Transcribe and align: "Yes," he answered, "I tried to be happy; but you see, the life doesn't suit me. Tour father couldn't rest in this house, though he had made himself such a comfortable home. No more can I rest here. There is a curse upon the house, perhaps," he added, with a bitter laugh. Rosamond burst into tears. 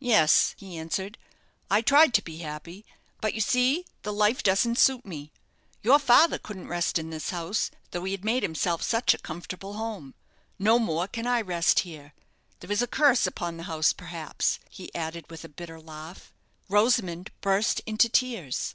"Yes," 0.00 0.56
he 0.58 0.76
answered, 0.76 1.18
"I 1.70 1.82
tried 1.82 2.12
to 2.14 2.20
be 2.22 2.38
happy; 2.38 2.84
but 3.20 3.32
you 3.32 3.40
see, 3.40 3.84
the 4.02 4.12
life 4.12 4.42
doesn't 4.42 4.76
suit 4.76 5.06
me. 5.06 5.30
Tour 5.84 6.00
father 6.00 6.36
couldn't 6.36 6.66
rest 6.66 6.98
in 6.98 7.10
this 7.10 7.30
house, 7.30 7.70
though 7.92 8.02
he 8.02 8.10
had 8.10 8.24
made 8.24 8.42
himself 8.42 8.82
such 8.82 9.14
a 9.14 9.18
comfortable 9.18 9.74
home. 9.74 10.16
No 10.58 10.80
more 10.80 11.06
can 11.06 11.28
I 11.28 11.40
rest 11.42 11.78
here. 11.86 12.12
There 12.58 12.72
is 12.72 12.82
a 12.82 12.88
curse 12.88 13.24
upon 13.24 13.56
the 13.56 13.62
house, 13.70 13.92
perhaps," 13.92 14.58
he 14.68 14.92
added, 14.96 15.30
with 15.30 15.44
a 15.44 15.48
bitter 15.48 15.80
laugh. 15.80 16.32
Rosamond 16.68 17.30
burst 17.40 17.78
into 17.86 18.08
tears. 18.08 18.74